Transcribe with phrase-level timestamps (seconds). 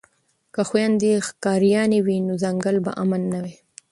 [0.53, 3.55] که خویندې ښکاریانې وي نو ځنګل به امن نه وي.